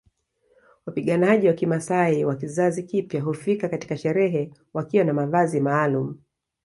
Wapiganaji 0.85 1.47
wa 1.47 1.53
kimaasai 1.53 2.25
wa 2.25 2.35
kizazi 2.35 2.83
kipya 2.83 3.21
hufika 3.21 3.69
katika 3.69 3.97
sherehe 3.97 4.53
wakiwa 4.73 5.03
na 5.05 5.13
mavazi 5.13 5.59
maalumu 5.59 6.19